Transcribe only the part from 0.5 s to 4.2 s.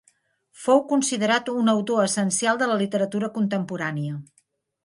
Fou considerat un autor essencial de la literatura contemporània.